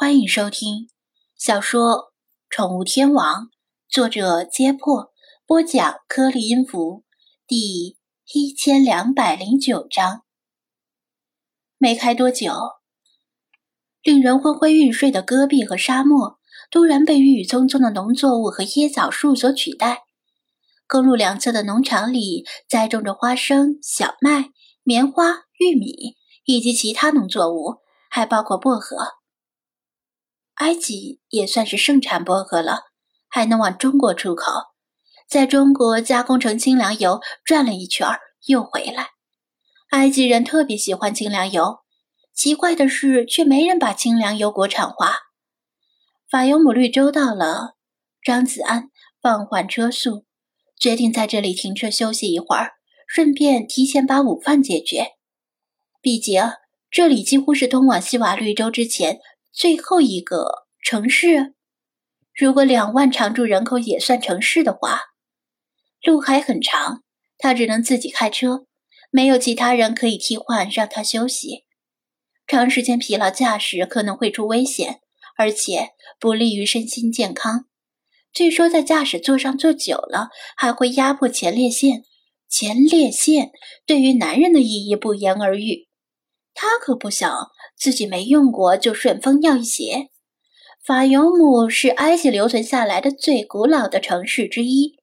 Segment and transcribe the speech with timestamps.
[0.00, 0.88] 欢迎收听
[1.36, 1.80] 小说
[2.48, 3.46] 《宠物天王》，
[3.88, 5.10] 作者：揭破，
[5.44, 7.02] 播讲：颗粒音符，
[7.48, 7.96] 第
[8.32, 10.22] 一千两百零九章。
[11.78, 12.52] 没开多久，
[14.00, 16.38] 令人昏昏欲睡的戈壁和沙漠
[16.70, 20.04] 突然被郁郁葱葱的农作物和椰枣树所取代。
[20.86, 24.50] 公路两侧的农场里栽种着花生、小麦、
[24.84, 25.24] 棉花、
[25.58, 27.78] 玉米以及其他农作物，
[28.08, 29.17] 还包括薄荷。
[30.58, 32.80] 埃及也算是盛产薄荷了，
[33.28, 34.52] 还能往中国出口，
[35.28, 38.08] 在中国加工成清凉油，转了一圈
[38.46, 39.10] 又回来。
[39.90, 41.78] 埃及人特别喜欢清凉油，
[42.34, 45.14] 奇怪的是，却没人把清凉油国产化。
[46.28, 47.76] 法尤姆绿洲到了，
[48.22, 48.90] 张子安
[49.22, 50.26] 放缓车速，
[50.76, 52.72] 决定在这里停车休息一会儿，
[53.06, 55.12] 顺便提前把午饭解决。
[56.02, 56.42] 毕竟
[56.90, 59.20] 这里几乎是通往西瓦绿洲之前。
[59.58, 61.52] 最后一个城市，
[62.32, 65.00] 如果两万常住人口也算城市的话，
[66.00, 67.02] 路还很长。
[67.38, 68.66] 他只能自己开车，
[69.10, 71.64] 没有其他人可以替换让他休息。
[72.46, 75.00] 长时间疲劳驾驶可能会出危险，
[75.36, 75.88] 而且
[76.20, 77.64] 不利于身心健康。
[78.32, 82.04] 据说在驾驶座上坐久了，还会压迫前列腺。
[82.48, 83.50] 前列腺
[83.84, 85.87] 对于男人的意义不言而喻。
[86.60, 87.52] 他可不想。
[87.78, 90.08] 自己没用过就顺风要一鞋。
[90.84, 94.96] 法尤姆是埃及留存下来的最古老的城市之一，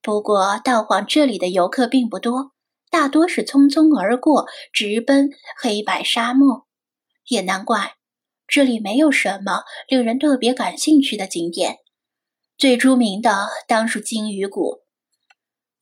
[0.00, 2.52] 不过到访这里的游客并不多，
[2.90, 5.28] 大多是匆匆而过，直奔
[5.60, 6.66] 黑白沙漠。
[7.28, 7.96] 也难怪，
[8.46, 11.80] 这里没有什么令人特别感兴趣的景点。
[12.56, 14.80] 最著名的当属鲸鱼谷，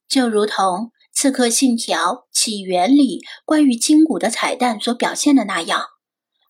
[0.09, 0.65] 就如同
[1.13, 5.85] 《刺客信条：起源》里关于鲸骨的彩蛋所表现的那样。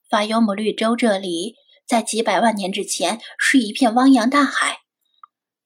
[0.09, 1.55] 法尤姆绿洲这里，
[1.87, 4.79] 在几百万年之前是一片汪洋大海，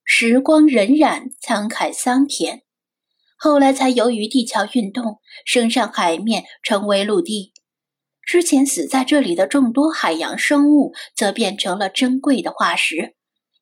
[0.04, 2.64] 时光荏苒，沧海桑田。
[3.38, 7.54] 后来才由于地壳运动升上海面，成为陆地。
[8.24, 13.16] 之前死在这里的众多海洋生物，则变成了珍贵的化石，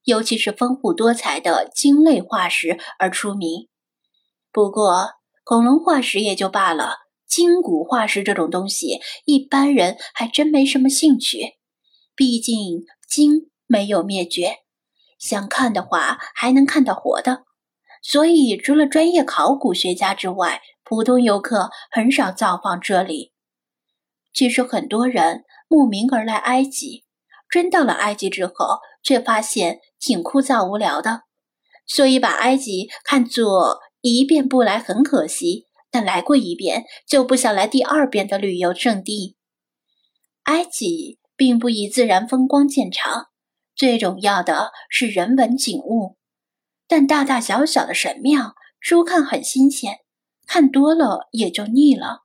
[0.05, 3.67] 尤其是丰富多彩的鲸类化石而出名。
[4.51, 5.09] 不过，
[5.45, 7.05] 恐龙化石也就罢了。
[7.27, 11.53] 金骨化石这种东西，一般人还真没什么兴趣。
[12.15, 14.57] 毕竟鲸没有灭绝，
[15.19, 17.43] 想看的话还能看到活的。
[18.01, 23.31] 所以，除了专业考古学家之外，普通游客很少造访这里。
[24.33, 27.03] 据说，很多人慕名而来埃及，
[27.49, 31.21] 真到了埃及之后，却发现挺枯燥无聊的。
[31.85, 33.81] 所以，把埃及看作
[34.13, 35.67] 一遍不来很可惜。
[35.91, 39.37] 但来过一遍就不想来第二遍的旅游胜地。
[40.43, 43.27] 埃及并不以自然风光见长，
[43.77, 46.17] 最重要的是人文景物。
[46.85, 49.99] 但大大小小的神庙，初看很新鲜，
[50.45, 52.23] 看多了也就腻了。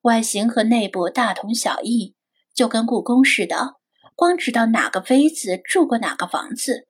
[0.00, 2.16] 外形和内部大同小异，
[2.52, 3.76] 就跟故宫似的，
[4.16, 6.88] 光知道哪个妃子住过哪个房子。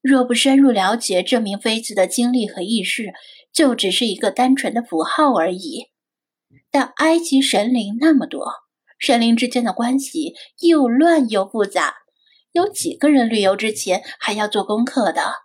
[0.00, 3.12] 若不深入了解这名妃子的经历和轶事，
[3.54, 5.86] 就只是一个单纯的符号而已。
[6.70, 8.52] 但埃及神灵那么多，
[8.98, 11.94] 神灵之间的关系又乱又复杂，
[12.52, 15.44] 有几个人旅游之前还要做功课的？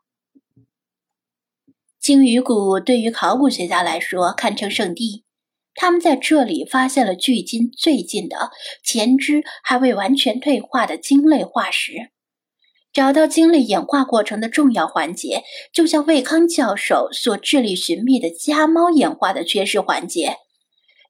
[2.00, 5.26] 鲸鱼谷对于考古学家来说堪称圣地，
[5.76, 8.50] 他们在这里发现了距今最近的
[8.84, 12.12] 前肢还未完全退化的鲸类化石。
[12.91, 20.38] 找到鲸类演化过程的重要环节，就像魏康教授所致力寻觅的家猫演化的缺失环节。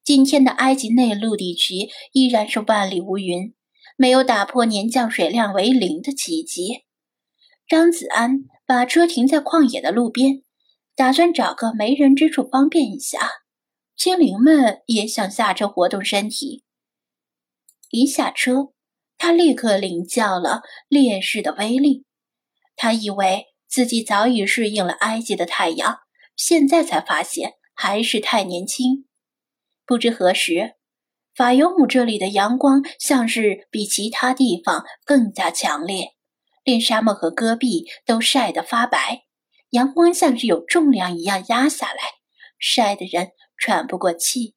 [0.03, 3.53] 今天的埃及内陆地区依然是万里无云，
[3.95, 6.83] 没有打破年降水量为零的奇迹。
[7.67, 10.41] 张子安把车停在旷野的路边，
[10.95, 13.19] 打算找个没人之处方便一下。
[13.95, 16.63] 精灵们也想下车活动身体。
[17.91, 18.69] 一下车。
[19.19, 22.05] 他立刻领教了烈士的威力。
[22.75, 25.99] 他以为自己早已适应了埃及的太阳，
[26.35, 29.05] 现在才发现还是太年轻。
[29.85, 30.75] 不知何时，
[31.35, 36.13] 法尤姆这里的阳光像是比其他地方更加强烈，
[36.63, 39.25] 连沙漠和戈壁都晒得发白。
[39.71, 41.99] 阳光像是有重量一样压下来，
[42.57, 44.55] 晒得人喘不过气。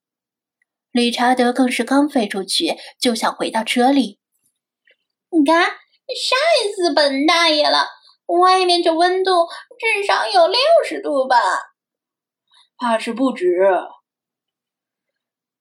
[0.92, 4.20] 理查德更是刚飞出去，就想回到车里。
[5.34, 6.36] 你看，晒
[6.76, 7.86] 死本大爷了！
[8.26, 9.46] 外面这温度
[9.78, 11.36] 至少有六十度吧？
[12.76, 13.46] 怕是不止。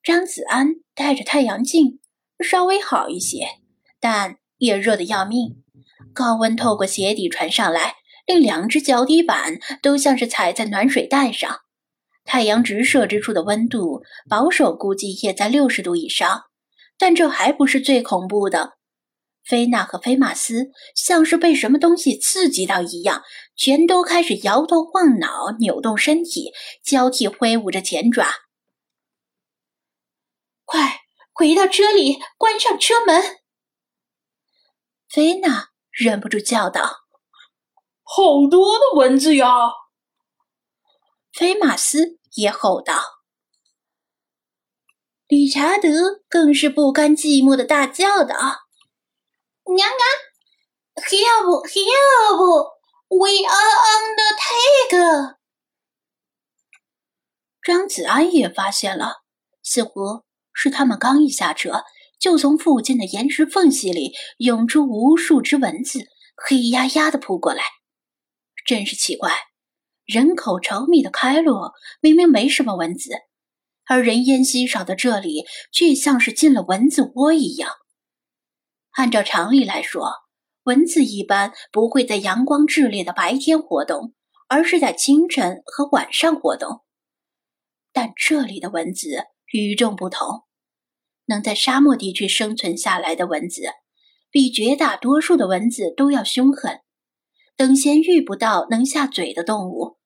[0.04, 2.02] 张子安戴着太阳镜，
[2.44, 3.48] 稍微好一些，
[4.02, 5.64] 但也热得要命，
[6.14, 7.96] 高温透过鞋底传上来，
[8.26, 11.62] 令两只脚底板都像是踩在暖水袋上。
[12.26, 16.44] 太阳直射之处的温度，保守估计也在六十度以上。
[16.98, 18.74] 但这还不是最恐怖的。
[19.44, 23.24] 菲娜和菲马斯像是被什么东西刺激到一样，
[23.56, 26.52] 全都开始摇头晃脑、扭动身体，
[26.84, 28.28] 交替挥舞着前爪。
[30.64, 31.02] 快
[31.34, 33.22] 回到车里，关上车门！
[35.10, 37.02] 菲娜忍不住叫道
[38.04, 39.48] ：“好多的蚊子呀！”
[41.34, 43.02] 菲马斯也吼道。
[45.28, 48.61] 理查德更是不甘寂寞的大叫道：“娘娘
[51.42, 52.72] Help!
[53.10, 55.36] We are on the take!”
[57.64, 59.24] 张子安也发现了，
[59.64, 60.24] 似乎
[60.54, 61.84] 是他们刚一下车，
[62.20, 66.06] 就从附近的岩石缝隙里涌出无数只蚊子，
[66.36, 67.64] 黑压压的扑过来。
[68.66, 69.32] 真是奇怪，
[70.06, 73.12] 人口稠密的开罗明明没什么蚊子。
[73.88, 77.72] 而人烟稀少的这里，却像是进了蚊子窝一样。
[78.92, 80.14] 按照常理来说，
[80.64, 84.14] 蚊子一般不会在阳光炽烈的白天活动，
[84.48, 86.82] 而是在清晨和晚上活动。
[87.92, 90.44] 但这里的蚊子与众不同，
[91.26, 93.64] 能在沙漠地区生存下来的蚊子，
[94.30, 96.80] 比绝大多数的蚊子都要凶狠。
[97.58, 99.98] 等闲遇不到能下嘴的动物，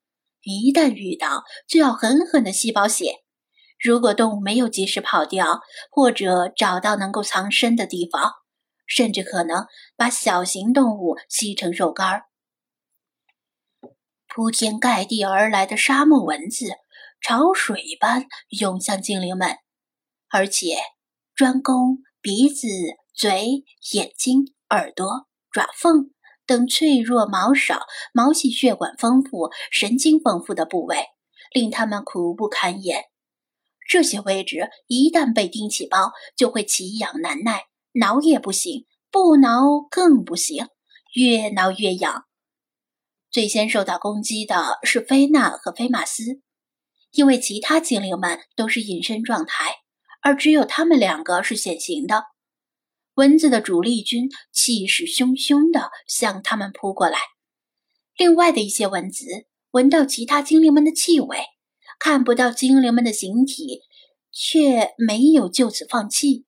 [0.41, 3.23] 一旦遇到，就要狠狠的吸饱血。
[3.77, 5.59] 如果动物没有及时跑掉，
[5.91, 8.31] 或者找到能够藏身的地方，
[8.85, 12.25] 甚至可能把小型动物吸成肉干儿。
[14.27, 16.67] 铺天盖地而来的沙漠蚊子，
[17.21, 19.57] 潮水般涌向精灵们，
[20.29, 20.75] 而且
[21.33, 22.67] 专攻鼻子、
[23.13, 26.11] 嘴、眼睛、耳朵、爪缝
[26.45, 31.05] 等脆弱、毛少、毛细血管丰富、神经丰富的部位，
[31.51, 33.05] 令他们苦不堪言。
[33.87, 40.67] 这些位置一旦被叮起包，就会奇痒难耐，挠也不行，不挠更不行，
[41.13, 42.25] 越挠越痒。
[43.31, 46.41] 最先受到攻击的是菲娜和菲马斯，
[47.11, 49.77] 因为其他精灵们都是隐身状态，
[50.21, 52.25] 而只有他们两个是显形的。
[53.15, 57.17] 蚊子的主力军气势汹汹地向他们扑过来。
[58.17, 59.25] 另外的一些蚊子
[59.71, 61.37] 闻到其他精灵们的气味。
[61.97, 63.79] 看不到精灵们的形体，
[64.29, 66.45] 却没有就此放弃，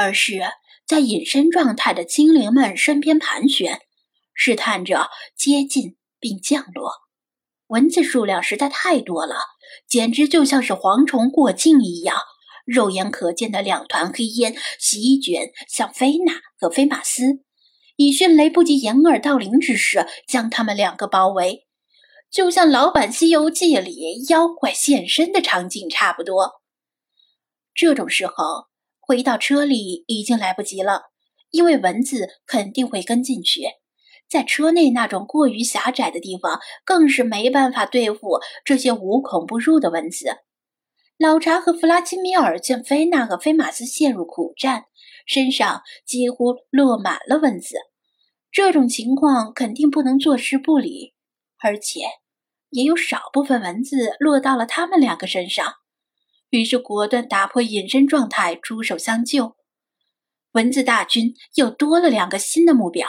[0.00, 0.40] 而是
[0.86, 3.82] 在隐身状态的精灵们身边盘旋，
[4.32, 6.92] 试探着接近并降落。
[7.66, 9.36] 蚊子数量实在太多了，
[9.86, 12.16] 简直就像是蝗虫过境一样，
[12.64, 17.42] 肉眼可见的两团黑烟席卷向菲娜和菲马斯，
[17.96, 21.66] 以迅雷不及掩耳盗铃之势将他们两个包围。
[22.30, 26.62] 就像老版《西游记》里妖怪现身的场景差不多。
[27.74, 28.69] 这种时候
[29.10, 31.06] 回到车里已经来不及了，
[31.50, 33.62] 因为蚊子肯定会跟进去。
[34.28, 40.36] 在车内那种过于狭窄的地方，更是没办法对付这些无孔不入的蚊子。
[41.18, 44.84] 老查和弗拉基米尔见菲娜和菲马斯陷入苦战，
[45.26, 47.78] 身上几乎落满了蚊子。
[48.52, 51.14] 这种情况肯定不能坐视不理，
[51.58, 52.02] 而且。
[52.68, 55.74] 也有少部分蚊子落到了他们两个身上，
[56.50, 59.56] 于是果断打破隐身状态，出手相救。
[60.52, 63.06] 蚊子大军又多了两个新的目标，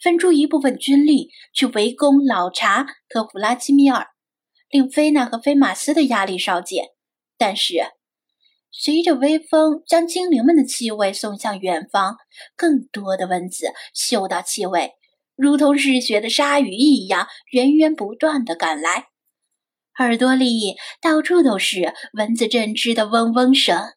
[0.00, 4.06] 分出一部分军力去围攻老查和弗拉基米尔，
[4.70, 6.84] 令菲娜和菲马斯的压力稍减。
[7.36, 7.74] 但是，
[8.70, 12.16] 随着微风将精灵们的气味送向远方，
[12.56, 14.92] 更多的蚊子嗅到气味。
[15.34, 19.08] 如同嗜血的鲨鱼一样，源源不断的赶来，
[19.98, 23.95] 耳朵里到处都是蚊子振翅的嗡嗡声。